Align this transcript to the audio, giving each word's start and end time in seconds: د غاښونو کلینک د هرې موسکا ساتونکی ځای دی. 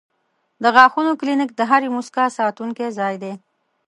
د 0.61 0.63
غاښونو 0.75 1.11
کلینک 1.19 1.49
د 1.55 1.61
هرې 1.69 1.89
موسکا 1.95 2.25
ساتونکی 2.39 2.87
ځای 2.99 3.15
دی. 3.23 3.33